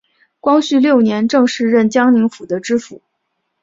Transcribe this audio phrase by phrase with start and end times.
[0.39, 3.03] 光绪六年正式任江宁府知府。